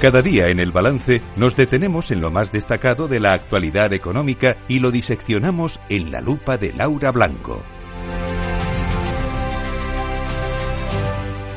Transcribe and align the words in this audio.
Cada 0.00 0.20
día 0.20 0.48
en 0.48 0.60
el 0.60 0.72
balance 0.72 1.22
nos 1.36 1.56
detenemos 1.56 2.10
en 2.10 2.20
lo 2.20 2.30
más 2.30 2.52
destacado 2.52 3.08
de 3.08 3.18
la 3.18 3.32
actualidad 3.32 3.94
económica 3.94 4.58
y 4.68 4.78
lo 4.80 4.90
diseccionamos 4.90 5.80
en 5.88 6.12
la 6.12 6.20
lupa 6.20 6.58
de 6.58 6.74
Laura 6.74 7.10
Blanco. 7.12 7.62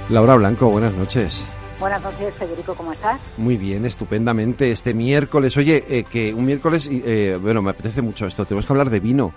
Laura 0.07 0.36
Blanco, 0.36 0.71
buenas 0.71 0.93
noches. 0.93 1.45
Buenas 1.81 2.01
noches, 2.01 2.33
Federico, 2.36 2.75
¿cómo 2.75 2.93
estás? 2.93 3.19
Muy 3.36 3.57
bien, 3.57 3.86
estupendamente. 3.86 4.71
Este 4.71 4.93
miércoles, 4.93 5.57
oye, 5.57 5.83
eh, 5.89 6.06
que 6.06 6.33
un 6.33 6.45
miércoles, 6.45 6.89
eh, 6.89 7.37
bueno, 7.42 7.61
me 7.61 7.71
apetece 7.71 8.01
mucho 8.01 8.25
esto, 8.25 8.45
tenemos 8.45 8.65
que 8.65 8.71
hablar 8.71 8.89
de 8.89 9.01
vino. 9.01 9.33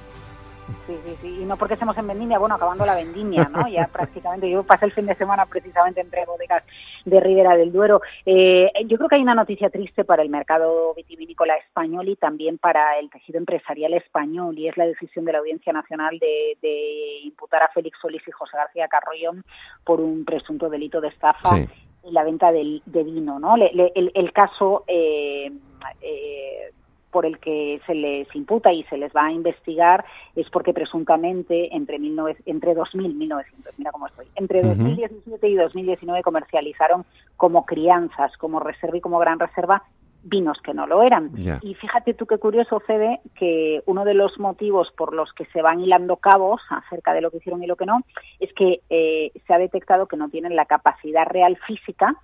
Sí, 0.87 0.99
sí, 1.05 1.17
sí. 1.21 1.43
Y 1.43 1.45
no 1.45 1.57
porque 1.57 1.75
estemos 1.75 1.97
en 1.97 2.07
vendimia, 2.07 2.39
bueno, 2.39 2.55
acabando 2.55 2.85
la 2.87 2.95
vendimia, 2.95 3.49
¿no? 3.53 3.69
Ya 3.69 3.89
prácticamente, 3.93 4.51
yo 4.51 4.63
pasé 4.63 4.87
el 4.87 4.93
fin 4.93 5.07
de 5.07 5.15
semana 5.15 5.47
precisamente 5.47 6.01
entre 6.01 6.25
bodegas 6.27 6.65
de 7.05 7.21
Ribera 7.21 7.57
del 7.57 7.73
Duero. 7.73 8.01
Eh, 8.27 8.71
yo 8.87 8.97
creo 8.97 9.09
que 9.09 9.17
hay 9.17 9.23
una 9.23 9.35
noticia 9.35 9.71
triste 9.71 10.05
para 10.05 10.23
el 10.23 10.29
mercado 10.29 10.95
vitivinícola 10.95 11.57
español 11.57 12.09
y 12.09 12.17
también 12.17 12.59
para 12.59 12.99
el 12.99 13.11
tejido 13.11 13.39
empresarial 13.39 13.95
español, 13.95 14.59
y 14.59 14.69
es 14.69 14.77
la 14.77 14.87
decisión 14.87 15.25
de 15.25 15.33
la 15.33 15.39
Audiencia 15.39 15.73
Nacional 15.73 16.19
de, 16.19 17.21
imputar 17.25 17.63
a 17.63 17.69
Félix 17.69 17.99
Solís 18.01 18.27
y 18.27 18.31
José 18.31 18.57
García 18.57 18.89
Carrollón 18.89 19.45
por 19.85 20.01
un 20.01 20.25
presunto 20.25 20.69
delito 20.69 21.01
de 21.01 21.09
estafa. 21.09 21.57
en 21.57 22.15
la 22.15 22.25
venta 22.25 22.51
del, 22.51 22.83
de 22.85 23.05
vino, 23.05 23.39
¿no? 23.39 23.55
el, 23.57 24.33
caso 24.33 24.83
eh, 24.89 25.53
eh, 26.01 26.73
por 27.13 27.27
el 27.27 27.39
que 27.39 27.81
se 27.87 27.95
les 27.95 28.35
imputa 28.35 28.73
y 28.73 28.83
se 28.85 28.97
les 28.97 29.13
va 29.15 29.27
a 29.27 29.33
investigar 29.33 30.05
es 30.35 30.49
porque 30.51 30.73
presuntamente 30.73 31.69
entre, 31.77 31.99
19, 31.99 32.39
entre 32.47 32.75
2000 32.75 33.15
1900, 33.15 33.79
mira 33.79 33.93
cómo 33.93 34.07
estoy, 34.07 34.27
entre 34.35 34.63
2017 34.63 35.49
y 35.49 35.55
2019 35.55 36.23
comercializaron 36.23 37.05
como 37.37 37.67
crianzas, 37.67 38.37
como 38.39 38.59
reserva 38.59 38.97
y 38.97 39.01
como 39.01 39.19
gran 39.19 39.39
reserva 39.39 39.83
vinos 40.25 40.59
que 40.65 40.73
no 40.73 40.87
lo 40.87 41.03
eran. 41.03 41.33
Y 41.63 41.75
fíjate 41.75 42.15
tú 42.15 42.27
qué 42.27 42.39
curioso, 42.39 42.81
Fede, 42.81 43.21
que 43.35 43.83
uno 43.87 44.05
de 44.05 44.15
los 44.15 44.39
motivos 44.39 44.89
por 44.97 45.13
los 45.13 45.33
que 45.33 45.45
se 45.47 45.63
van 45.63 45.81
hilando 45.81 46.17
cabos 46.17 46.61
acerca 46.71 47.13
de 47.13 47.21
lo 47.21 47.31
que 47.31 47.39
hicieron 47.39 47.63
y 47.63 47.67
lo 47.67 47.77
que 47.77 47.87
no, 47.87 48.03
es 48.39 48.53
que 48.55 48.81
eh, 48.89 49.33
se 49.47 49.53
ha 49.53 49.59
detectado 49.59 50.07
que 50.07 50.17
no 50.17 50.29
tienen 50.29 50.57
la 50.57 50.67
capacidad 50.67 51.27
real 51.27 51.59
física, 51.67 52.15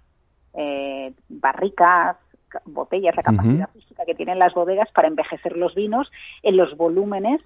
eh, 0.54 1.12
barricas, 1.28 2.16
botellas, 2.64 3.16
la 3.16 3.22
capacidad 3.22 3.68
física 3.70 3.87
que 4.08 4.14
tienen 4.14 4.38
las 4.38 4.54
bodegas 4.54 4.90
para 4.92 5.06
envejecer 5.06 5.54
los 5.54 5.74
vinos 5.74 6.10
en 6.42 6.56
los 6.56 6.74
volúmenes 6.78 7.42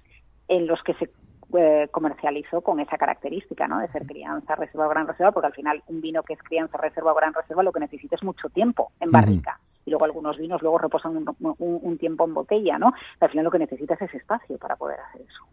en 0.47 0.65
los 0.65 0.81
que 0.81 0.93
se 0.93 1.09
eh, 1.57 1.89
comercializó 1.91 2.61
con 2.61 2.79
esa 2.79 2.97
característica, 2.97 3.67
¿no? 3.67 3.79
De 3.79 3.89
ser 3.89 4.05
crianza, 4.05 4.55
reserva 4.55 4.87
o 4.87 4.89
gran 4.89 5.05
reserva, 5.05 5.33
porque 5.33 5.47
al 5.47 5.53
final 5.53 5.83
un 5.87 5.99
vino 5.99 6.23
que 6.23 6.33
es 6.33 6.41
crianza, 6.41 6.77
reserva 6.77 7.11
o 7.11 7.15
gran 7.15 7.33
reserva 7.33 7.63
lo 7.63 7.73
que 7.73 7.81
necesita 7.81 8.15
es 8.15 8.23
mucho 8.23 8.47
tiempo 8.47 8.93
en 9.01 9.11
barrica. 9.11 9.59
Y 9.85 9.89
luego 9.89 10.05
algunos 10.05 10.37
vinos 10.37 10.61
luego 10.61 10.77
reposan 10.77 11.17
un, 11.17 11.35
un, 11.59 11.97
tiempo 11.97 12.23
en 12.23 12.33
botella, 12.33 12.77
¿no? 12.79 12.93
Al 13.19 13.29
final 13.29 13.43
lo 13.43 13.51
que 13.51 13.59
necesitas 13.59 14.01
es 14.01 14.13
espacio 14.13 14.57
para 14.57 14.77
poder 14.77 15.01
hacer 15.01 15.21
eso. 15.21 15.43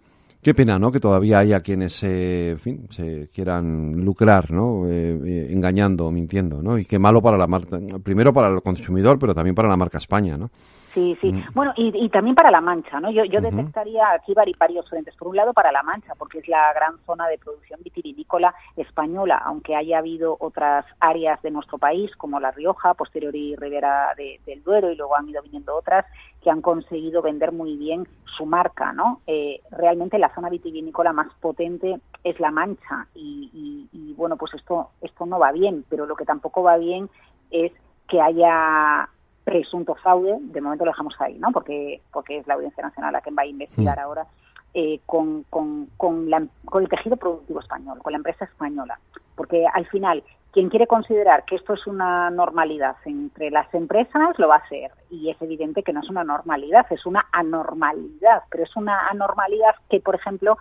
Qué 0.41 0.55
pena, 0.55 0.78
¿no? 0.78 0.91
Que 0.91 1.00
todavía 1.00 1.41
haya 1.41 1.61
quienes, 1.61 2.03
eh, 2.03 2.53
en 2.53 2.58
fin, 2.58 2.86
se 2.91 3.28
quieran 3.28 3.92
lucrar, 3.97 4.50
¿no? 4.53 4.88
Eh, 4.88 5.19
eh, 5.22 5.48
engañando, 5.50 6.11
mintiendo, 6.11 6.62
¿no? 6.62 6.78
Y 6.78 6.86
qué 6.86 6.98
malo 6.98 7.20
para 7.20 7.36
la 7.36 7.47
marca, 7.47 7.78
primero 8.03 8.33
para 8.33 8.48
el 8.48 8.62
consumidor, 8.62 9.19
pero 9.19 9.34
también 9.34 9.55
para 9.55 9.69
la 9.69 9.77
marca 9.77 9.98
España, 9.98 10.38
¿no? 10.38 10.50
Sí, 10.92 11.16
sí. 11.20 11.33
Mm. 11.33 11.44
Bueno, 11.55 11.72
y, 11.77 12.08
también 12.08 12.34
para 12.34 12.50
La 12.50 12.60
Mancha, 12.60 12.98
¿no? 12.98 13.10
Yo, 13.10 13.24
yo 13.24 13.41
detectaría 13.41 14.12
aquí 14.12 14.34
varios 14.34 14.88
frentes. 14.88 15.14
Por 15.16 15.28
un 15.28 15.36
lado, 15.36 15.52
para 15.52 15.70
La 15.70 15.82
Mancha, 15.82 16.14
porque 16.19 16.38
es 16.38 16.48
la 16.48 16.72
gran 16.72 16.98
zona 17.06 17.28
de 17.28 17.38
producción 17.38 17.81
vitivinícola 17.82 18.54
española, 18.76 19.41
aunque 19.44 19.76
haya 19.76 19.98
habido 19.98 20.37
otras 20.41 20.84
áreas 20.98 21.41
de 21.42 21.50
nuestro 21.53 21.78
país, 21.78 22.10
como 22.16 22.41
La 22.41 22.50
Rioja, 22.50 22.94
posterior 22.94 23.34
y 23.34 23.54
Ribera 23.54 24.15
del 24.16 24.62
Duero, 24.65 24.91
y 24.91 24.97
luego 24.97 25.16
han 25.16 25.28
ido 25.28 25.42
viniendo 25.42 25.76
otras, 25.76 26.04
que 26.42 26.50
han 26.50 26.60
conseguido 26.60 27.22
vender 27.22 27.53
muy 27.53 27.76
bien 27.76 28.09
su 28.36 28.47
marca, 28.47 28.92
¿no? 28.92 29.20
Eh, 29.26 29.60
realmente 29.70 30.19
la 30.19 30.34
zona 30.34 30.48
vitivinícola 30.48 31.12
más 31.12 31.32
potente 31.41 32.00
es 32.25 32.41
La 32.41 32.50
Mancha, 32.50 33.06
y, 33.15 33.88
y 33.92 34.15
bueno, 34.15 34.36
pues 34.36 34.54
esto, 34.54 34.91
esto 35.00 35.25
no 35.25 35.38
va 35.38 35.53
bien, 35.53 35.84
pero 35.88 36.06
lo 36.06 36.16
que 36.16 36.25
tampoco 36.25 36.62
va 36.62 36.76
bien 36.76 37.09
es 37.50 37.72
que 38.09 38.20
haya 38.20 39.09
presunto 39.45 39.95
fraude, 39.97 40.39
de 40.41 40.61
momento 40.61 40.84
lo 40.84 40.91
dejamos 40.91 41.15
ahí, 41.21 41.39
¿no? 41.39 41.51
Porque, 41.53 42.03
porque 42.12 42.39
es 42.39 42.47
la 42.47 42.55
Audiencia 42.55 42.83
Nacional 42.83 43.12
la 43.12 43.21
que 43.21 43.31
va 43.31 43.43
a 43.43 43.47
investigar 43.47 43.99
ahora 43.99 44.27
eh, 44.75 45.01
con, 45.06 45.45
con, 45.51 45.87
con, 45.97 46.31
la, 46.31 46.47
con 46.65 46.83
el 46.83 46.89
tejido 46.89 47.17
productivo 47.17 47.61
español, 47.61 47.99
con 48.03 48.12
la 48.12 48.19
empresa 48.19 48.45
española. 48.45 49.01
Porque 49.34 49.67
al 49.67 49.87
final, 49.87 50.23
quien 50.53 50.69
quiere 50.69 50.87
considerar 50.87 51.45
que 51.45 51.56
esto 51.56 51.75
es 51.75 51.87
una 51.87 52.31
normalidad 52.31 52.97
entre 53.05 53.51
las 53.51 53.73
empresas 53.75 54.39
lo 54.39 54.49
va 54.49 54.56
a 54.56 54.59
hacer. 54.59 54.93
Y 55.11 55.31
es 55.31 55.41
evidente 55.43 55.83
que 55.83 55.93
no 55.93 56.01
es 56.01 56.09
una 56.09 56.22
normalidad, 56.22 56.87
es 56.91 57.05
una 57.07 57.27
anormalidad. 57.33 58.45
Pero 58.51 58.65
es 58.65 58.77
una 58.77 59.09
anormalidad 59.09 59.75
que, 59.89 60.01
por 60.01 60.15
ejemplo, 60.15 60.57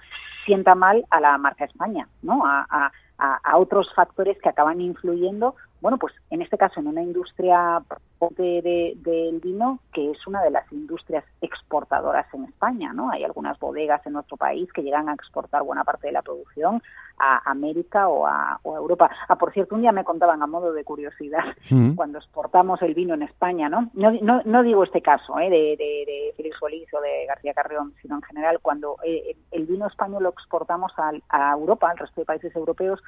sienta 0.46 0.74
mal 0.74 1.06
a 1.12 1.20
la 1.20 1.38
marca 1.38 1.66
España, 1.66 2.08
¿no? 2.24 2.46
A, 2.46 2.66
a, 2.70 2.92
a 3.20 3.58
otros 3.58 3.88
factores 3.94 4.40
que 4.42 4.50
acaban 4.50 4.80
influyendo 4.82 5.56
bueno, 5.82 5.98
pues 5.98 6.14
en 6.30 6.42
este 6.42 6.58
caso 6.58 6.80
en 6.80 6.88
una 6.88 7.02
industria 7.02 7.82
del 8.36 9.40
vino 9.40 9.80
que 9.94 10.12
es 10.12 10.28
una 10.28 10.44
de 10.44 10.52
las 10.52 10.70
industrias 10.74 11.24
exportadoras 11.40 12.26
en 12.34 12.44
España, 12.44 12.92
¿no? 12.92 13.10
Hay 13.12 13.24
algunas 13.24 13.58
bodegas 13.60 14.06
en 14.06 14.14
nuestro 14.14 14.36
país 14.36 14.72
que 14.74 14.84
llegan 14.84 15.08
a 15.08 15.14
exportar 15.14 15.64
buena 15.64 15.86
parte 15.86 16.08
de 16.08 16.14
la 16.14 16.22
producción 16.22 16.84
a 17.18 17.50
América 17.50 18.10
o 18.10 18.28
a, 18.28 18.60
Europa. 18.66 19.10
Ah, 19.30 19.38
por 19.38 19.54
cierto, 19.54 19.76
un 19.76 19.82
día 19.82 19.94
me 19.94 20.04
contaban 20.04 20.42
a 20.42 20.48
modo 20.48 20.74
de 20.74 20.84
curiosidad 20.84 21.44
mm. 21.70 21.96
cuando 21.96 22.18
exportamos 22.18 22.82
el 22.82 22.94
vino 22.94 23.14
en 23.14 23.24
España, 23.24 23.70
¿no? 23.70 23.90
No, 23.94 24.42
no, 24.44 24.64
digo 24.64 24.84
este 24.84 25.02
caso 25.02 25.40
¿eh? 25.40 25.50
de, 25.50 25.76
de, 25.78 26.34
Félix 26.36 26.58
Solís 26.60 26.94
o 26.94 27.00
de 27.00 27.26
García 27.26 27.54
Carrión, 27.54 27.94
sino 28.02 28.16
en 28.16 28.22
general 28.24 28.60
cuando 28.62 28.98
eh, 29.04 29.38
el 29.52 29.66
vino 29.66 29.88
español 29.88 30.24
lo 30.24 30.30
exportamos 30.30 30.92
a, 30.98 31.12
a 31.30 31.54
Europa, 31.54 31.90
al 31.90 31.98
resto 31.98 32.22
de 32.22 32.26
países 32.26 32.54
europeos, 32.56 33.02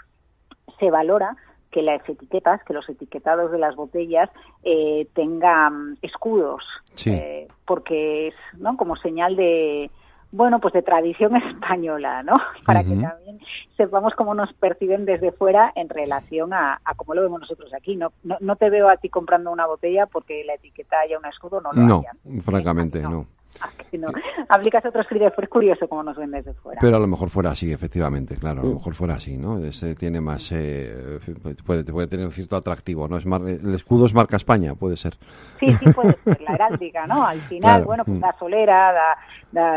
se 0.81 0.91
valora 0.91 1.37
que 1.71 1.81
las 1.81 2.01
etiquetas, 2.07 2.61
que 2.65 2.73
los 2.73 2.87
etiquetados 2.89 3.51
de 3.51 3.57
las 3.57 3.75
botellas 3.77 4.29
eh, 4.63 5.07
tengan 5.13 5.97
escudos, 6.01 6.63
eh, 7.05 7.47
porque 7.65 8.27
es 8.27 8.35
¿no? 8.57 8.75
como 8.75 8.97
señal 8.97 9.37
de, 9.37 9.89
bueno, 10.33 10.59
pues 10.59 10.73
de 10.73 10.81
tradición 10.81 11.35
española, 11.55 12.23
¿no? 12.23 12.33
Para 12.65 12.83
que 12.83 12.89
también 12.89 13.39
sepamos 13.77 14.13
cómo 14.15 14.33
nos 14.33 14.51
perciben 14.53 15.05
desde 15.05 15.31
fuera 15.31 15.71
en 15.75 15.87
relación 15.87 16.53
a, 16.53 16.81
cómo 16.97 17.13
lo 17.13 17.21
vemos 17.21 17.39
nosotros 17.39 17.73
aquí. 17.73 17.95
No, 17.95 18.11
no, 18.23 18.55
te 18.57 18.69
veo 18.69 18.89
a 18.89 18.97
ti 18.97 19.07
comprando 19.07 19.49
una 19.49 19.65
botella 19.65 20.07
porque 20.07 20.43
la 20.43 20.55
etiqueta 20.55 20.99
haya 20.99 21.17
un 21.17 21.25
escudo, 21.25 21.61
no 21.61 21.71
lo 21.71 21.81
No, 21.81 22.03
francamente, 22.41 22.99
no. 23.01 23.25
si 23.91 23.97
no, 23.97 24.09
aplicas 24.49 24.85
otros 24.85 25.05
criterios, 25.07 25.33
es 25.37 25.49
curioso 25.49 25.87
cómo 25.87 26.03
nos 26.03 26.17
ven 26.17 26.31
desde 26.31 26.53
fuera. 26.53 26.79
Pero 26.81 26.97
a 26.97 26.99
lo 26.99 27.07
mejor 27.07 27.29
fuera 27.29 27.51
así, 27.51 27.71
efectivamente, 27.71 28.35
claro, 28.35 28.61
a 28.61 28.65
lo 28.65 28.73
mejor 28.75 28.95
fuera 28.95 29.15
así, 29.15 29.37
¿no? 29.37 29.57
Ese 29.59 29.95
tiene 29.95 30.21
más, 30.21 30.51
eh, 30.51 31.19
puede, 31.65 31.83
puede 31.83 32.07
tener 32.07 32.25
un 32.25 32.31
cierto 32.31 32.55
atractivo, 32.55 33.07
¿no? 33.07 33.17
Es 33.17 33.25
el 33.25 33.73
escudo 33.73 34.05
es 34.05 34.13
marca 34.13 34.37
España, 34.37 34.75
puede 34.75 34.97
ser. 34.97 35.17
Sí, 35.59 35.71
sí, 35.73 35.91
puede 35.93 36.13
ser, 36.23 36.41
la 36.41 36.53
heráldica, 36.53 37.07
¿no? 37.07 37.25
Al 37.25 37.41
final, 37.41 37.83
bueno, 37.83 38.03
pues 38.05 38.17
mm. 38.17 38.21
la 38.21 38.35
solera, 38.37 39.17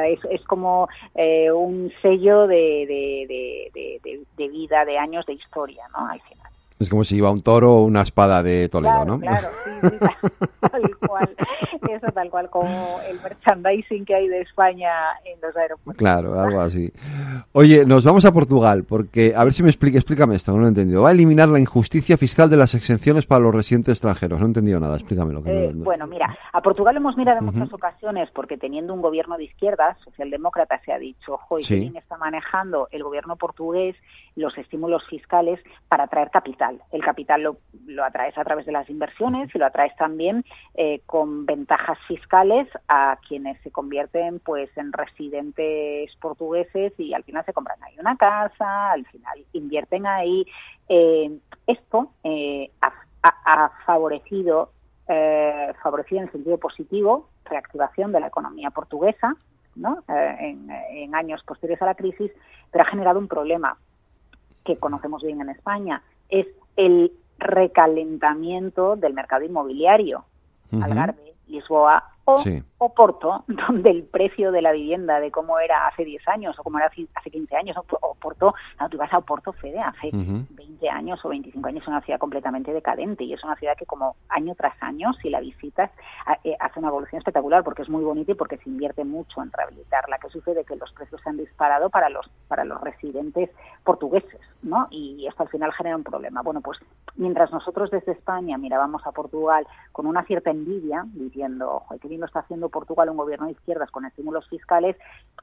es, 0.07 0.21
es, 0.31 0.45
como 0.45 0.89
eh, 1.15 1.51
un 1.51 1.91
sello 2.01 2.47
de, 2.47 2.87
de, 2.87 3.71
de, 3.75 4.27
de, 4.37 4.49
vida, 4.49 4.85
de 4.85 4.99
años 4.99 5.27
de 5.27 5.35
historia, 5.35 5.85
¿no? 5.97 6.07
Al 6.09 6.21
final. 6.23 6.54
Es 6.85 6.91
como 6.91 7.05
si 7.05 7.17
iba 7.17 7.31
un 7.31 7.43
toro 7.43 7.75
o 7.75 7.85
una 7.85 8.03
espada 8.03 8.43
de 8.43 8.69
Toledo, 8.69 9.05
¿no? 9.05 9.19
Claro, 9.19 9.49
sí, 9.65 9.71
sí, 9.81 9.97
tal 10.61 10.97
cual. 10.99 11.31
Eso 11.89 12.07
tal 12.13 12.31
cual 12.31 12.51
como 12.51 13.01
el 13.09 13.21
merchandising 13.21 14.05
que 14.05 14.15
hay 14.15 14.29
de 14.29 14.41
España 14.41 14.91
en 15.25 15.41
los 15.41 15.57
aeropuertos. 15.57 15.99
Claro, 15.99 16.39
algo 16.39 16.61
así. 16.61 16.91
Oye, 17.53 17.85
nos 17.85 18.05
vamos 18.05 18.25
a 18.25 18.33
Portugal, 18.33 18.85
porque, 18.85 19.35
a 19.37 19.45
ver 19.45 19.53
si 19.53 19.63
me 19.63 19.71
explica, 19.71 19.99
explícame 19.99 20.35
esto, 20.35 20.53
no 20.53 20.59
lo 20.59 20.65
he 20.65 20.69
entendido. 20.69 21.03
Va 21.03 21.11
a 21.11 21.13
eliminar 21.13 21.49
la 21.49 21.61
injusticia 21.61 22.17
fiscal 22.17 22.49
de 22.49 22.57
las 22.57 22.75
exenciones 22.75 23.27
para 23.27 23.41
los 23.41 23.55
residentes 23.55 23.93
extranjeros. 23.93 24.41
No 24.41 24.47
he 24.47 24.49
entendido 24.49 24.81
nada, 24.81 24.97
explícamelo. 24.97 25.43
Eh, 25.47 25.73
bueno, 25.75 26.07
mira, 26.07 26.37
a 26.53 26.61
Portugal 26.61 26.97
hemos 26.97 27.17
mirado 27.17 27.39
en 27.39 27.47
muchas 27.47 27.73
ocasiones 27.73 28.31
porque 28.35 28.57
teniendo 28.57 28.95
un 28.95 29.03
gobierno 29.03 29.37
de 29.37 29.45
izquierda, 29.45 29.97
socialdemócrata, 30.05 30.81
se 30.85 30.93
ha 30.93 30.99
dicho, 30.99 31.35
ojo, 31.35 31.59
y 31.59 31.65
quién 31.65 31.97
está 31.97 32.17
manejando 32.17 32.89
el 32.91 33.03
gobierno 33.03 33.37
portugués 33.37 33.97
los 34.37 34.57
estímulos 34.59 35.03
fiscales 35.09 35.61
para 35.89 36.05
atraer 36.05 36.31
capital. 36.31 36.74
El 36.93 37.03
capital 37.03 37.43
lo, 37.43 37.57
lo 37.87 38.05
atraes 38.05 38.37
a 38.39 38.45
través 38.45 38.67
de 38.67 38.73
las 38.73 38.89
inversiones 38.89 39.55
y 39.55 39.59
lo 39.59 39.67
atraes 39.67 39.95
también 39.97 40.45
eh, 40.75 41.01
con 41.07 41.47
ventajas 41.47 41.99
fiscales 42.07 42.69
a 42.89 43.19
quienes 43.27 43.61
se 43.63 43.71
convierten 43.71 44.41
pues 44.41 44.71
en 44.77 44.93
residentes 44.93 46.11
portugueses 46.21 46.93
y 46.99 47.15
al 47.15 47.25
final 47.25 47.45
se 47.45 47.53
compran 47.53 47.83
ahí 47.83 47.99
una 47.99 48.17
casa, 48.17 48.93
al 48.93 49.07
final 49.07 49.45
invierten 49.53 50.07
ahí. 50.07 50.47
Eh, 50.89 51.39
esto 51.67 52.11
eh, 52.23 52.71
ha, 52.81 52.93
favorecido 53.87 54.71
favorecido 55.83 56.23
en 56.23 56.33
sentido 56.33 56.59
positivo 56.59 57.29
reactivación 57.45 58.13
de 58.13 58.21
la 58.21 58.29
economía 58.29 58.71
portuguesa 58.71 59.35
¿no? 59.77 60.03
en, 60.09 60.71
en, 60.71 61.15
años 61.15 61.43
posteriores 61.45 61.83
a 61.83 61.87
la 61.87 61.95
crisis, 61.95 62.31
pero 62.71 62.85
ha 62.85 62.89
generado 62.89 63.19
un 63.19 63.29
problema 63.29 63.77
que 64.65 64.77
conocemos 64.79 65.23
bien 65.23 65.41
en 65.41 65.51
España, 65.51 66.03
es 66.29 66.47
el 66.77 67.13
recalentamiento 67.39 68.97
del 68.97 69.15
mercado 69.15 69.45
inmobiliario. 69.45 70.25
Algarve, 70.81 71.35
Lisboa 71.47 72.14
o, 72.25 72.95
Porto, 72.95 73.45
donde 73.49 73.91
el 73.91 74.05
precio 74.05 74.53
de 74.53 74.63
la 74.63 74.73
vivienda 74.73 75.21
de 75.21 75.31
cómo 75.31 75.59
era 75.59 75.87
hace 75.87 76.05
10 76.05 76.29
años 76.29 76.59
o 76.59 76.63
cómo 76.63 76.79
era 76.79 76.87
hace 76.87 77.31
15 77.31 77.57
años, 77.57 77.77
o, 77.77 78.15
Porto, 78.15 78.55
no, 78.81 78.89
tú 78.89 78.97
vas 78.97 79.13
a 79.13 79.21
Porto, 79.21 79.53
Fede, 79.53 79.81
hace 79.81 80.11
20 80.13 80.89
años 80.89 81.25
o 81.25 81.29
25 81.29 81.69
años, 81.69 81.83
es 81.83 81.89
una 81.89 82.01
ciudad 82.01 82.19
completamente 82.19 82.73
decadente 82.73 83.25
y 83.25 83.33
es 83.33 83.45
una 83.45 83.57
ciudad 83.57 83.77
que 83.77 83.87
como 83.87 84.17
año 84.29 84.55
tras 84.55 84.75
año, 84.83 85.13
si 85.15 85.31
la 85.31 85.41
visitas, 85.41 85.91
eh, 86.45 86.57
hace 86.61 86.79
una 86.79 86.89
evolución 86.89 87.19
espectacular 87.19 87.63
porque 87.63 87.83
es 87.83 87.89
muy 87.89 88.03
bonita 88.03 88.33
y 88.33 88.35
porque 88.35 88.59
se 88.59 88.69
invierte 88.69 89.05
mucho 89.05 89.43
en 89.43 89.53
rehabilitarla. 89.53 90.19
¿Qué 90.19 90.29
sucede? 90.29 90.65
Que 90.65 90.77
los 90.77 90.93
precios 90.93 91.21
se 91.23 91.29
han 91.29 91.37
disparado 91.37 91.91
para 91.91 92.09
los, 92.09 92.29
para 92.49 92.65
los 92.65 92.81
residentes 92.81 93.51
portugueses, 93.85 94.41
¿no? 94.63 94.89
Y 94.91 95.27
esto 95.27 95.43
al 95.43 95.49
final 95.49 95.73
genera 95.73 95.97
un 95.97 96.05
problema. 96.05 96.43
Bueno, 96.43 96.61
pues 96.61 96.79
mientras 97.17 97.53
nosotros 97.53 97.91
desde 97.91 98.13
España 98.13 98.59
mirábamos 98.59 99.07
a 99.07 99.13
Portugal 99.13 99.67
con 99.93 100.07
una 100.07 100.25
cierta 100.25 100.51
envidia, 100.51 101.05
diciendo, 101.13 101.71
ojo, 101.75 101.95
lo 102.21 102.27
está 102.27 102.41
haciendo 102.41 102.69
Portugal, 102.69 103.11
un 103.11 103.17
gobierno 103.17 103.47
de 103.47 103.53
izquierdas 103.53 103.91
con 103.91 104.05
estímulos 104.05 104.49
fiscales, 104.49 104.97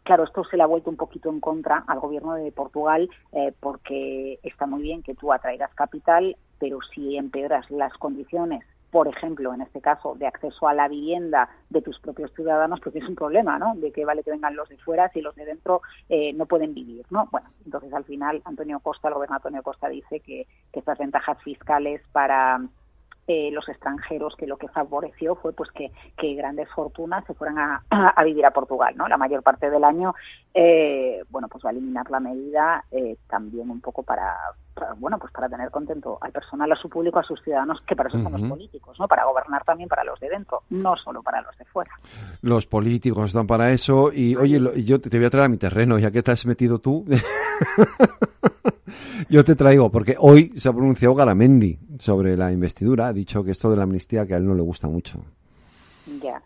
claro, 0.03 0.23
esto 0.23 0.43
se 0.43 0.57
le 0.57 0.63
ha 0.63 0.67
vuelto 0.67 0.89
un 0.89 0.97
poquito 0.97 1.29
en 1.29 1.39
contra 1.39 1.83
al 1.87 1.99
gobierno 1.99 2.33
de 2.35 2.51
Portugal 2.51 3.09
eh, 3.31 3.53
porque 3.59 4.39
está 4.43 4.65
muy 4.65 4.81
bien 4.81 5.03
que 5.03 5.15
tú 5.15 5.31
atraigas 5.31 5.73
capital, 5.73 6.35
pero 6.59 6.79
si 6.93 7.17
empeoras 7.17 7.69
las 7.71 7.93
condiciones 7.93 8.63
por 8.91 9.07
ejemplo, 9.07 9.53
en 9.53 9.61
este 9.61 9.79
caso, 9.79 10.15
de 10.15 10.27
acceso 10.27 10.67
a 10.67 10.73
la 10.73 10.89
vivienda 10.89 11.49
de 11.69 11.81
tus 11.81 11.97
propios 11.99 12.31
ciudadanos, 12.35 12.81
pues 12.81 12.93
es 12.97 13.07
un 13.07 13.15
problema, 13.15 13.57
¿no? 13.57 13.73
De 13.75 13.91
que 13.91 14.03
vale 14.03 14.21
que 14.21 14.31
vengan 14.31 14.55
los 14.55 14.67
de 14.67 14.77
fuera 14.77 15.09
si 15.13 15.21
los 15.21 15.33
de 15.35 15.45
dentro 15.45 15.81
eh, 16.09 16.33
no 16.33 16.45
pueden 16.45 16.73
vivir, 16.73 17.05
¿no? 17.09 17.29
Bueno, 17.31 17.47
entonces 17.65 17.93
al 17.93 18.03
final 18.03 18.41
Antonio 18.43 18.81
Costa, 18.81 19.07
el 19.07 19.13
gobernador 19.13 19.37
Antonio 19.37 19.63
Costa 19.63 19.87
dice 19.87 20.19
que 20.19 20.45
estas 20.73 20.97
ventajas 20.97 21.41
fiscales 21.41 22.01
para 22.11 22.59
eh, 23.27 23.49
los 23.51 23.67
extranjeros 23.69 24.35
que 24.35 24.47
lo 24.47 24.57
que 24.57 24.67
favoreció 24.67 25.35
fue 25.35 25.53
pues 25.53 25.69
que, 25.71 25.91
grandes 26.35 26.67
fortunas 26.69 27.23
se 27.25 27.33
fueran 27.33 27.81
a, 27.89 28.23
vivir 28.23 28.45
a 28.45 28.51
Portugal 28.51 28.95
no 28.97 29.07
la 29.07 29.17
mayor 29.17 29.43
parte 29.43 29.69
del 29.69 29.83
año 29.83 30.15
eh, 30.53 31.23
bueno 31.29 31.47
pues 31.47 31.63
va 31.63 31.69
a 31.69 31.71
eliminar 31.71 32.09
la 32.09 32.19
medida 32.19 32.83
eh, 32.91 33.17
también 33.29 33.69
un 33.69 33.79
poco 33.79 34.01
para, 34.03 34.35
bueno 34.97 35.19
pues 35.19 35.31
para 35.31 35.47
tener 35.47 35.69
contento 35.69 36.17
al 36.19 36.31
personal 36.31 36.71
a 36.71 36.75
su 36.75 36.89
público 36.89 37.19
a 37.19 37.23
sus 37.23 37.41
ciudadanos 37.43 37.79
que 37.85 37.95
para 37.95 38.09
eso 38.09 38.21
son 38.21 38.31
los 38.31 38.49
políticos 38.49 38.99
no 38.99 39.07
para 39.07 39.25
gobernar 39.25 39.63
también 39.63 39.87
para 39.87 40.03
los 40.03 40.19
de 40.19 40.29
dentro 40.29 40.63
no 40.69 40.95
solo 40.97 41.21
para 41.21 41.41
los 41.41 41.55
de 41.57 41.65
fuera. 41.65 41.91
Los 42.41 42.65
políticos 42.65 43.27
están 43.27 43.47
para 43.47 43.71
eso 43.71 44.11
y 44.11 44.35
oye 44.35 44.59
yo 44.83 44.99
te 44.99 45.15
voy 45.17 45.27
a 45.27 45.29
traer 45.29 45.45
a 45.45 45.49
mi 45.49 45.57
terreno 45.57 45.99
ya 45.99 46.11
que 46.11 46.23
te 46.23 46.31
has 46.31 46.45
metido 46.45 46.79
tú 46.79 47.05
Yo 49.29 49.43
te 49.43 49.55
traigo, 49.55 49.89
porque 49.89 50.15
hoy 50.19 50.53
se 50.57 50.69
ha 50.69 50.73
pronunciado 50.73 51.15
Garamendi 51.15 51.77
sobre 51.99 52.35
la 52.35 52.51
investidura, 52.51 53.07
ha 53.07 53.13
dicho 53.13 53.43
que 53.43 53.51
esto 53.51 53.69
de 53.69 53.77
la 53.77 53.83
amnistía 53.83 54.25
que 54.25 54.33
a 54.33 54.37
él 54.37 54.45
no 54.45 54.55
le 54.55 54.61
gusta 54.61 54.87
mucho. 54.87 55.19
Ya. 56.21 56.41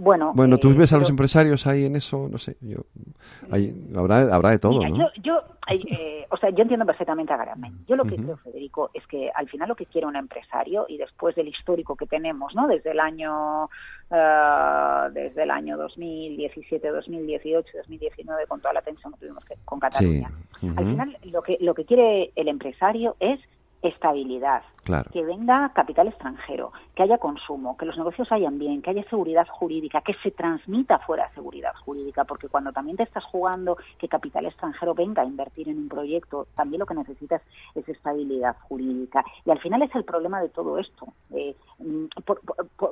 Bueno, 0.00 0.32
bueno, 0.32 0.58
tú 0.58 0.70
eh, 0.70 0.74
ves 0.74 0.92
a 0.92 0.98
los 0.98 1.10
empresarios 1.10 1.66
ahí 1.66 1.84
en 1.84 1.96
eso, 1.96 2.28
no 2.30 2.38
sé, 2.38 2.56
yo, 2.60 2.78
habrá, 3.96 4.32
habrá 4.32 4.50
de 4.50 4.58
todo, 4.60 4.80
¿no? 4.80 4.96
Yo, 4.96 5.06
yo 5.22 5.42
eh, 5.70 6.24
o 6.30 6.36
sea, 6.36 6.50
yo 6.50 6.62
entiendo 6.62 6.86
perfectamente 6.86 7.32
a. 7.32 7.38
Yo 7.86 7.96
lo 7.96 8.04
que 8.04 8.16
creo, 8.16 8.36
Federico, 8.38 8.90
es 8.94 9.06
que 9.06 9.30
al 9.34 9.48
final 9.48 9.68
lo 9.68 9.74
que 9.74 9.86
quiere 9.86 10.06
un 10.06 10.16
empresario 10.16 10.86
y 10.88 10.96
después 10.96 11.34
del 11.34 11.48
histórico 11.48 11.96
que 11.96 12.06
tenemos, 12.06 12.54
¿no? 12.54 12.66
Desde 12.66 12.92
el 12.92 13.00
año, 13.00 13.64
uh, 13.64 15.10
desde 15.12 15.42
el 15.42 15.50
año 15.50 15.76
2017, 15.76 16.88
2018, 16.88 17.78
2019, 17.78 18.46
con 18.46 18.60
toda 18.60 18.72
la 18.74 18.82
tensión 18.82 19.12
que 19.12 19.20
tuvimos 19.20 19.44
con 19.64 19.80
Cataluña. 19.80 20.30
Al 20.76 20.86
final 20.86 21.16
lo 21.24 21.42
que 21.42 21.58
lo 21.60 21.74
que 21.74 21.84
quiere 21.84 22.32
el 22.34 22.48
empresario 22.48 23.16
es 23.20 23.40
estabilidad, 23.82 24.62
que 25.12 25.22
venga 25.22 25.70
capital 25.74 26.08
extranjero, 26.08 26.72
que 26.94 27.02
haya 27.02 27.18
consumo, 27.18 27.76
que 27.76 27.84
los 27.84 27.96
negocios 27.96 28.28
vayan 28.28 28.58
bien, 28.58 28.80
que 28.82 28.90
haya 28.90 29.04
seguridad 29.08 29.46
jurídica, 29.46 30.00
que 30.00 30.14
se 30.22 30.30
transmita 30.30 30.98
fuera 31.00 31.30
seguridad 31.34 31.74
jurídica, 31.84 32.24
porque 32.24 32.48
cuando 32.48 32.72
también 32.72 32.96
te 32.96 33.02
estás 33.02 33.24
jugando 33.24 33.76
que 33.98 34.08
capital 34.08 34.46
extranjero 34.46 34.94
venga 34.94 35.22
a 35.22 35.26
invertir 35.26 35.68
en 35.68 35.78
un 35.78 35.88
proyecto, 35.88 36.46
también 36.56 36.80
lo 36.80 36.86
que 36.86 36.94
necesitas 36.94 37.42
es 37.74 37.88
estabilidad 37.88 38.56
jurídica. 38.68 39.24
Y 39.44 39.50
al 39.50 39.60
final 39.60 39.82
es 39.82 39.94
el 39.94 40.04
problema 40.04 40.40
de 40.40 40.48
todo 40.48 40.78
esto, 40.78 41.06
eh, 41.30 41.54
mm, 41.78 42.06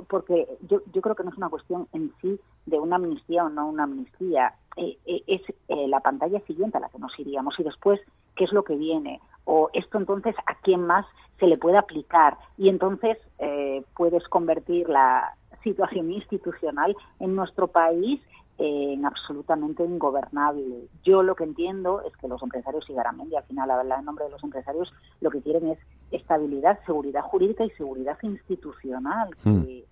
porque 0.09 0.47
yo, 0.69 0.83
yo 0.93 1.01
creo 1.01 1.15
que 1.17 1.25
no 1.25 1.31
es 1.31 1.37
una 1.37 1.49
cuestión 1.49 1.89
en 1.93 2.13
sí 2.21 2.39
de 2.67 2.79
una 2.79 2.97
amnistía 2.97 3.45
o 3.45 3.49
no 3.49 3.69
una 3.69 3.85
amnistía, 3.85 4.55
eh, 4.77 4.99
eh, 5.07 5.23
es 5.27 5.41
la 5.69 6.01
pantalla 6.01 6.41
siguiente 6.41 6.77
a 6.77 6.81
la 6.81 6.89
que 6.91 6.99
nos 6.99 7.19
iríamos 7.19 7.59
y 7.59 7.63
después 7.63 8.01
qué 8.37 8.45
es 8.45 8.53
lo 8.53 8.63
que 8.63 8.77
viene 8.77 9.21
o 9.45 9.71
esto 9.73 9.99
entonces 9.99 10.35
a 10.47 10.55
quién 10.63 10.83
más 10.87 11.07
se 11.39 11.47
le 11.47 11.57
puede 11.57 11.79
aplicar 11.79 12.37
y 12.57 12.69
entonces 12.69 13.19
eh, 13.39 13.83
puedes 13.97 14.27
convertir 14.29 14.89
la 14.89 15.35
situación 15.63 16.13
institucional 16.13 16.97
en 17.21 17.35
nuestro 17.35 17.69
país 17.69 18.21
en 18.59 19.05
absolutamente 19.05 19.85
ingobernable. 19.85 20.89
Yo 21.05 21.23
lo 21.23 21.35
que 21.35 21.45
entiendo 21.45 22.01
es 22.03 22.17
que 22.17 22.29
los 22.29 22.43
empresarios 22.43 22.89
y 22.89 22.95
Garamendi, 22.95 23.37
al 23.37 23.45
final 23.45 23.71
habla 23.71 23.99
en 23.99 24.05
nombre 24.07 24.25
de 24.25 24.31
los 24.31 24.43
empresarios, 24.43 24.93
lo 25.21 25.31
que 25.31 25.43
quieren 25.43 25.69
es 25.69 25.79
estabilidad, 26.11 26.79
seguridad 26.87 27.23
jurídica 27.23 27.65
y 27.65 27.71
seguridad 27.71 28.17
institucional, 28.23 29.29
hmm. 29.45 29.63
que 29.63 29.85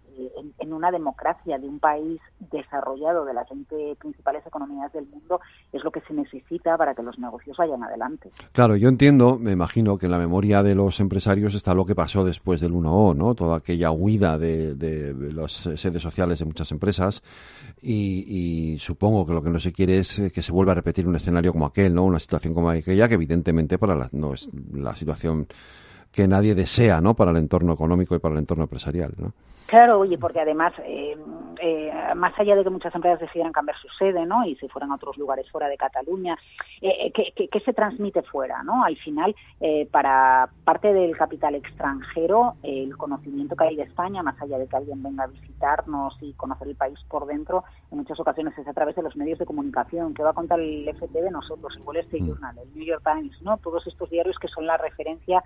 en, 0.59 0.73
una 0.73 0.91
democracia 0.91 1.59
de 1.59 1.69
un 1.69 1.79
país 1.79 2.21
desarrollado 2.51 3.25
de 3.25 3.33
las 3.33 3.49
20 3.49 3.97
principales 3.97 4.45
economías 4.47 4.93
del 4.93 5.07
mundo 5.07 5.41
es 5.73 5.85
lo 5.85 5.91
que 5.91 6.01
se 6.01 6.15
necesita 6.15 6.77
para 6.77 6.95
que 6.95 7.03
los 7.03 7.19
negocios 7.19 7.57
vayan 7.57 7.83
adelante. 7.85 8.31
Claro, 8.53 8.77
yo 8.77 8.89
entiendo, 8.89 9.39
me 9.39 9.53
imagino 9.53 9.97
que 9.99 10.07
en 10.07 10.13
la 10.13 10.19
memoria 10.19 10.63
de 10.63 10.75
los 10.75 10.99
empresarios 11.01 11.55
está 11.55 11.75
lo 11.75 11.87
que 11.87 11.95
pasó 11.95 12.25
después 12.25 12.61
del 12.61 12.73
1O, 12.73 13.15
¿no? 13.17 13.35
Toda 13.35 13.59
aquella 13.59 13.91
huida 13.91 14.39
de, 14.39 14.75
de, 14.75 15.33
las 15.33 15.53
sedes 15.53 16.03
sociales 16.03 16.39
de 16.39 16.45
muchas 16.45 16.71
empresas 16.73 17.23
y, 17.81 18.77
supongo 18.79 19.27
que 19.27 19.33
lo 19.33 19.43
que 19.43 19.51
no 19.51 19.61
se 19.61 19.73
quiere 19.73 19.99
es 19.99 20.21
que 20.33 20.43
se 20.43 20.53
vuelva 20.53 20.73
a 20.73 20.77
repetir 20.77 21.07
un 21.07 21.17
escenario 21.17 21.53
como 21.53 21.67
aquel, 21.67 21.95
¿no? 21.95 22.05
Una 22.05 22.19
situación 22.19 22.55
como 22.55 22.71
aquella 22.71 23.09
que 23.09 23.15
evidentemente 23.15 23.79
para 23.79 23.95
la, 23.95 24.09
no 24.13 24.35
es 24.35 24.49
la 24.73 24.95
situación 24.95 25.47
que 26.11 26.29
nadie 26.29 26.55
desea, 26.55 27.01
¿no? 27.01 27.15
Para 27.15 27.33
el 27.33 27.37
entorno 27.39 27.75
económico 27.75 28.15
y 28.15 28.19
para 28.19 28.35
el 28.35 28.41
entorno 28.41 28.65
empresarial, 28.65 29.15
¿no? 29.19 29.33
Claro, 29.67 30.01
oye, 30.01 30.19
porque 30.19 30.41
además, 30.41 30.75
eh, 30.85 31.17
eh, 31.59 31.93
más 32.15 32.39
allá 32.39 32.55
de 32.55 32.65
que 32.65 32.71
muchas 32.71 32.95
empresas 32.95 33.21
decidieran 33.21 33.53
cambiar 33.53 33.79
su 33.79 33.89
sede, 33.99 34.27
¿no? 34.27 34.45
Y 34.45 34.57
se 34.57 34.69
fueran 34.69 34.93
a 34.93 34.97
otros 34.97 35.17
lugares 35.17 35.51
fuera 35.51 35.69
de 35.69 35.79
Cataluña, 35.79 36.37
eh, 36.83 37.11
¿qué, 37.13 37.61
se 37.61 37.73
transmite 37.73 38.23
fuera, 38.23 38.63
no? 38.63 38.85
Al 38.85 38.97
final, 38.99 39.35
para 39.91 40.51
parte 40.65 40.93
del 40.93 41.17
capital 41.17 41.55
extranjero, 41.55 42.57
el 42.63 42.95
conocimiento 42.97 43.57
que 43.57 43.65
hay 43.65 43.77
de 43.77 43.85
España, 43.85 44.23
más 44.23 44.41
allá 44.41 44.59
de 44.59 44.67
que 44.67 44.77
alguien 44.77 45.03
venga 45.03 45.25
a 45.25 45.29
visitarnos 45.29 46.15
y 46.21 46.35
conocer 46.35 46.69
el 46.69 46.77
país 46.77 46.99
por 47.09 47.25
dentro, 47.25 47.65
en 47.91 47.99
muchas 47.99 48.21
ocasiones 48.21 48.57
es 48.59 48.69
a 48.69 48.75
través 48.75 48.97
de 48.97 49.03
los 49.03 49.17
medios 49.17 49.39
de 49.39 49.47
comunicación. 49.47 50.13
¿Qué 50.13 50.23
va 50.23 50.31
a 50.31 50.35
contar 50.35 50.61
el 50.61 50.87
FT 50.87 51.23
de 51.23 51.31
nosotros, 51.31 51.75
el 51.77 51.83
Wall 51.83 51.97
Street 51.99 52.23
mm. 52.23 52.27
Journal, 52.27 52.59
el 52.59 52.75
New 52.75 52.85
York 52.85 53.03
Times, 53.03 53.41
no? 53.41 53.57
Todos 53.57 53.87
estos 53.87 54.11
diarios 54.11 54.39
que 54.39 54.49
son 54.49 54.67
la 54.67 54.77
referencia 54.77 55.43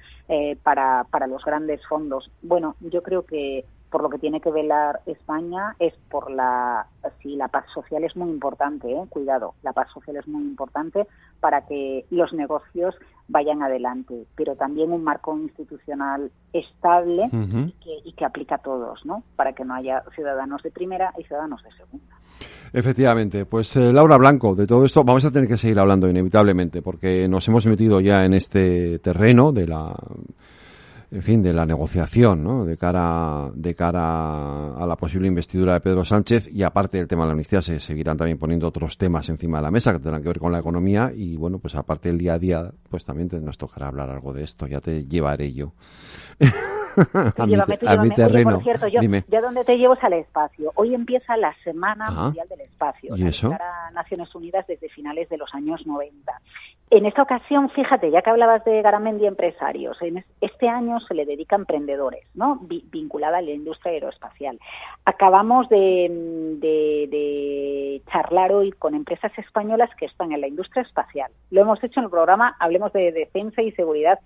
para, 0.65 1.05
para 1.05 1.29
los 1.29 1.45
grandes 1.45 1.87
fondos. 1.87 2.31
Bueno, 2.43 2.75
yo 2.81 3.03
creo 3.03 3.25
que 3.25 3.65
por 3.91 4.03
lo 4.03 4.11
que 4.11 4.19
tiene 4.19 4.41
que 4.41 4.51
velar 4.51 5.01
España 5.07 5.75
es 5.79 5.95
por 6.11 6.31
la 6.31 6.87
sí 7.23 7.37
la 7.37 7.49
paz 7.49 7.65
social 7.73 8.05
es 8.05 8.17
muy 8.17 8.31
importante 8.31 8.91
¿eh? 8.91 9.05
cuidado 9.09 9.55
la 9.63 9.73
paz 9.73 9.89
social 9.93 10.17
es 10.17 10.29
muy 10.29 10.43
importante 10.43 11.07
para 11.41 11.67
que 11.67 12.05
los 12.11 12.33
negocios 12.33 12.95
vayan 13.29 13.63
adelante 13.63 14.27
pero 14.37 14.57
también 14.57 14.93
un 14.93 15.05
marco 15.05 15.37
institucional 15.37 16.31
estable 16.53 17.29
y, 17.33 17.73
que, 17.73 17.99
y 18.05 18.13
que 18.13 18.25
aplica 18.25 18.57
a 18.57 18.59
todos 18.59 19.05
no 19.05 19.23
para 19.37 19.53
que 19.53 19.65
no 19.65 19.75
haya 19.75 20.03
ciudadanos 20.15 20.63
de 20.63 20.71
primera 20.71 21.13
y 21.19 21.25
ciudadanos 21.25 21.63
de 21.63 21.73
segunda 21.73 22.17
Efectivamente, 22.73 23.47
pues 23.47 23.75
eh, 23.77 23.93
Laura 23.93 24.19
Blanco, 24.19 24.55
de 24.55 24.67
todo 24.67 24.85
esto 24.85 25.03
vamos 25.03 25.25
a 25.25 25.31
tener 25.31 25.49
que 25.49 25.57
seguir 25.57 25.79
hablando 25.79 26.09
inevitablemente 26.09 26.83
porque 26.83 27.27
nos 27.29 27.49
hemos 27.49 27.67
metido 27.67 28.01
ya 28.01 28.25
en 28.25 28.35
este 28.35 28.99
terreno 28.99 29.53
de 29.53 29.67
la 29.67 29.97
en 31.11 31.23
fin, 31.23 31.43
de 31.43 31.53
la 31.53 31.65
negociación, 31.65 32.45
¿no? 32.45 32.65
De 32.65 32.77
cara, 32.77 33.51
de 33.55 33.75
cara 33.75 34.75
a 34.75 34.87
la 34.87 34.97
posible 34.97 35.27
investidura 35.27 35.75
de 35.75 35.81
Pedro 35.81 36.05
Sánchez 36.05 36.49
y 36.53 36.63
aparte 36.63 36.99
del 36.99 37.09
tema 37.09 37.23
de 37.23 37.29
la 37.29 37.33
amnistía 37.33 37.63
se 37.63 37.81
seguirán 37.81 38.17
también 38.19 38.39
poniendo 38.39 38.69
otros 38.69 38.99
temas 38.99 39.29
encima 39.29 39.59
de 39.59 39.63
la 39.63 39.71
mesa 39.71 39.93
que 39.93 40.01
tendrán 40.01 40.23
que 40.23 40.29
ver 40.29 40.39
con 40.39 40.53
la 40.53 40.59
economía 40.59 41.11
y 41.15 41.37
bueno, 41.37 41.59
pues 41.59 41.75
aparte 41.75 42.09
del 42.09 42.19
día 42.19 42.35
a 42.35 42.39
día, 42.39 42.71
pues 42.91 43.07
también 43.07 43.29
nos 43.43 43.57
tocará 43.57 43.89
hablar 43.89 44.11
algo 44.11 44.33
de 44.35 44.45
esto, 44.45 44.67
ya 44.67 44.81
te 44.81 45.07
llevaré 45.07 45.53
yo. 45.53 45.73
a, 47.37 47.47
mi, 47.47 48.11
terreno. 48.11 48.55
por 48.55 48.63
cierto, 48.63 48.89
yo, 48.89 49.01
yo 49.03 49.41
donde 49.41 49.65
te 49.65 49.77
llevo 49.79 49.95
es 49.95 50.05
al 50.05 50.15
espacio. 50.15 50.73
Hoy 50.75 50.95
empieza 50.95 51.37
la 51.37 51.55
Semana 51.65 52.11
Mundial 52.11 52.49
del 52.49 52.61
Espacio. 52.63 53.17
¿Y 53.17 53.27
eso? 53.27 53.51
Para 53.51 53.91
Naciones 53.93 54.35
Unidas 54.35 54.67
desde 54.67 54.89
finales 54.89 55.29
de 55.29 55.39
los 55.39 55.53
años 55.55 55.87
90. 55.87 56.33
En 56.91 57.05
esta 57.05 57.23
ocasión, 57.23 57.69
fíjate, 57.71 58.11
ya 58.11 58.23
que 58.23 58.31
hablabas 58.31 58.65
de 58.65 58.81
Garamendi 58.81 59.27
empresarios, 59.27 60.01
en 60.01 60.25
este 60.41 60.69
año 60.69 61.01
se 61.01 61.13
le 61.13 61.27
dedica 61.27 61.55
a 61.55 61.59
emprendedores, 61.59 62.25
¿no? 62.35 62.61
vinculada 62.63 63.39
a 63.39 63.43
la 63.43 63.51
industria 63.51 63.93
aeroespacial. 63.93 64.59
Acabamos 65.05 65.69
de, 65.69 66.57
de, 66.61 68.03
charlar 68.11 68.53
hoy 68.53 68.73
con 68.73 68.95
empresas 68.95 69.33
españolas 69.37 69.91
que 69.97 70.07
están 70.07 70.33
en 70.33 70.41
la 70.41 70.49
industria 70.49 70.83
espacial. 70.83 71.31
Lo 71.51 71.61
hemos 71.61 71.83
hecho 71.85 72.01
en 72.01 72.05
el 72.05 72.11
programa 72.11 72.57
Hablemos 72.59 72.93
de 72.95 73.13
Defensa 73.13 73.61
y 73.61 73.73
Seguridad 73.73 74.19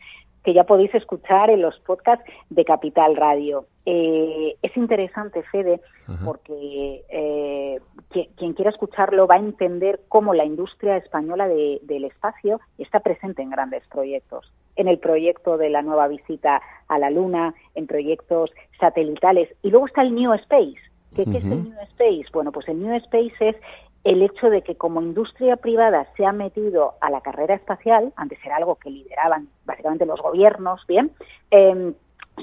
que 0.44 0.54
ya 0.54 0.64
podéis 0.64 0.94
escuchar 0.94 1.50
en 1.50 1.62
los 1.62 1.78
podcasts 1.80 2.24
de 2.50 2.64
Capital 2.64 3.16
Radio. 3.16 3.66
Eh, 3.86 4.56
es 4.62 4.76
interesante, 4.76 5.42
Fede, 5.44 5.80
porque 6.24 7.02
eh, 7.08 7.80
quien, 8.10 8.52
quiera 8.52 8.70
escucharlo 8.70 9.26
va 9.26 9.36
a 9.36 9.38
entender 9.38 10.00
cómo 10.08 10.34
la 10.34 10.44
industria 10.44 10.96
española 10.96 11.48
del 11.48 12.04
espacio 12.04 12.60
está 12.78 13.00
presente 13.00 13.42
en 13.42 13.50
grandes 13.50 13.86
proyectos. 13.88 14.52
En 14.76 14.88
el 14.88 14.98
proyecto 14.98 15.58
de 15.58 15.70
la 15.70 15.82
nueva 15.82 16.08
visita 16.08 16.60
a 16.88 16.98
la 16.98 17.10
Luna, 17.10 17.54
en 17.74 17.86
proyectos 17.86 18.50
satelitales. 18.80 19.48
Y 19.62 19.70
luego 19.70 19.86
está 19.86 20.02
el 20.02 20.14
New 20.14 20.32
Space. 20.34 20.80
¿Qué, 21.14 21.24
¿Qué, 21.24 21.38
es 21.38 21.44
el 21.44 21.64
New 21.64 21.80
Space? 21.90 22.26
Bueno, 22.32 22.52
pues 22.52 22.68
el 22.68 22.80
New 22.80 22.94
Space 22.96 23.34
es 23.40 23.56
el 24.04 24.22
hecho 24.22 24.50
de 24.50 24.62
que 24.62 24.76
como 24.76 25.00
industria 25.00 25.56
privada 25.56 26.06
se 26.16 26.26
ha 26.26 26.32
metido 26.32 26.94
a 27.00 27.10
la 27.10 27.20
carrera 27.20 27.54
espacial, 27.54 28.12
antes 28.16 28.38
era 28.44 28.56
algo 28.56 28.76
que 28.76 28.90
lideraban 28.90 29.48
básicamente 29.64 30.06
los 30.06 30.20
gobiernos, 30.20 30.84
bien, 30.86 31.12
em, 31.50 31.94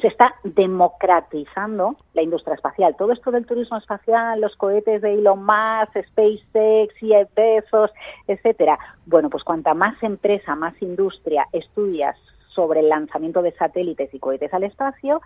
se 0.01 0.07
está 0.07 0.35
democratizando 0.43 1.95
la 2.13 2.21
industria 2.21 2.55
espacial. 2.55 2.95
Todo 2.95 3.11
esto 3.11 3.31
del 3.31 3.45
turismo 3.45 3.77
espacial, 3.77 4.39
los 4.39 4.55
cohetes 4.55 5.01
de 5.01 5.15
Elon 5.15 5.43
Musk, 5.43 5.97
SpaceX, 6.09 6.93
Jeff 6.99 7.29
Bezos, 7.35 7.91
etcétera. 8.27 8.77
Bueno, 9.05 9.29
pues 9.29 9.43
cuanta 9.43 9.73
más 9.73 10.01
empresa, 10.03 10.55
más 10.55 10.79
industria 10.81 11.47
estudias 11.51 12.15
sobre 12.49 12.81
el 12.81 12.89
lanzamiento 12.89 13.41
de 13.41 13.51
satélites 13.53 14.13
y 14.13 14.19
cohetes 14.19 14.53
al 14.53 14.63
espacio, 14.63 15.21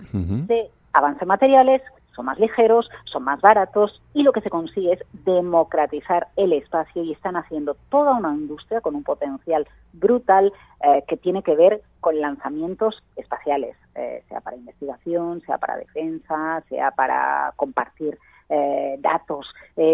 se 0.47 0.69
avanzan 0.93 1.27
materiales, 1.27 1.81
son 2.15 2.25
más 2.25 2.39
ligeros, 2.39 2.89
son 3.05 3.24
más 3.24 3.41
baratos 3.41 4.01
y 4.13 4.24
lo 4.24 4.32
que 4.32 4.41
se 4.41 4.50
consigue 4.50 4.93
es 4.93 5.00
democratizar 5.25 6.27
el 6.36 6.53
espacio 6.53 7.03
y 7.03 7.12
están 7.12 7.36
haciendo 7.36 7.75
toda 7.89 8.13
una 8.13 8.34
industria 8.34 8.82
con 8.82 8.96
un 8.96 9.03
potencial 9.03 9.67
brutal 9.93 10.51
eh, 10.84 11.03
que 11.08 11.17
tiene 11.17 11.43
que 11.43 11.55
ver 11.55 11.82
con 12.00 12.20
lanzamientos 12.20 13.01
espaciales, 13.15 13.75
eh, 13.96 14.24
sea 14.27 14.41
para 14.41 14.58
investigación, 14.58 15.41
sea 15.41 15.58
para 15.58 15.77
defensa, 15.77 16.63
sea 16.70 16.91
para 16.91 17.53
compartir 17.55 18.17
eh, 18.50 18.98
datos 19.00 19.48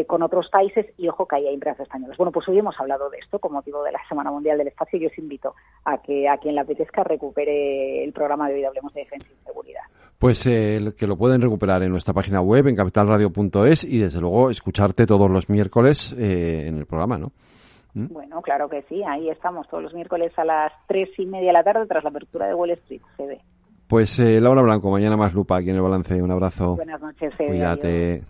con 0.07 0.21
otros 0.23 0.49
países 0.49 0.87
y 0.97 1.07
ojo 1.07 1.25
que 1.25 1.37
hay 1.37 1.47
empresas 1.47 1.81
españolas. 1.81 2.17
Bueno, 2.17 2.33
pues 2.33 2.45
hoy 2.49 2.59
hemos 2.59 2.77
hablado 2.77 3.09
de 3.09 3.19
esto 3.19 3.39
con 3.39 3.53
motivo 3.53 3.81
de 3.83 3.93
la 3.93 4.01
Semana 4.09 4.29
Mundial 4.29 4.57
del 4.57 4.67
Espacio 4.67 4.99
y 4.99 5.05
os 5.05 5.17
invito 5.17 5.55
a 5.85 5.99
que 5.99 6.27
a 6.27 6.37
quien 6.37 6.55
la 6.55 6.61
apetezca 6.61 7.05
recupere 7.05 8.03
el 8.03 8.11
programa 8.11 8.49
de 8.49 8.55
hoy 8.55 8.65
Hablemos 8.65 8.93
de 8.93 9.01
Defensa. 9.01 9.29
Pues 10.19 10.45
eh, 10.47 10.93
que 10.97 11.07
lo 11.07 11.15
pueden 11.15 11.41
recuperar 11.41 11.81
en 11.81 11.91
nuestra 11.91 12.13
página 12.13 12.41
web, 12.41 12.67
en 12.67 12.75
capitalradio.es 12.75 13.85
y 13.85 13.99
desde 13.99 14.19
luego 14.19 14.49
escucharte 14.49 15.05
todos 15.05 15.31
los 15.31 15.49
miércoles 15.49 16.13
eh, 16.19 16.65
en 16.67 16.77
el 16.77 16.85
programa, 16.85 17.17
¿no? 17.17 17.31
¿Mm? 17.93 18.13
Bueno, 18.13 18.41
claro 18.41 18.67
que 18.67 18.83
sí, 18.89 19.01
ahí 19.07 19.29
estamos 19.29 19.67
todos 19.69 19.81
los 19.81 19.93
miércoles 19.93 20.33
a 20.37 20.43
las 20.43 20.73
tres 20.87 21.09
y 21.17 21.25
media 21.25 21.47
de 21.47 21.53
la 21.53 21.63
tarde 21.63 21.87
tras 21.87 22.03
la 22.03 22.09
apertura 22.09 22.47
de 22.47 22.53
Wall 22.53 22.71
Street, 22.71 23.01
CD. 23.15 23.39
Pues 23.87 24.19
eh, 24.19 24.41
Laura 24.41 24.61
Blanco, 24.61 24.91
mañana 24.91 25.15
más 25.15 25.33
lupa 25.33 25.57
aquí 25.57 25.69
en 25.69 25.77
el 25.77 25.81
balance. 25.81 26.21
Un 26.21 26.31
abrazo. 26.31 26.75
Buenas 26.75 27.01
noches, 27.01 27.33
Cuídate. 27.37 28.21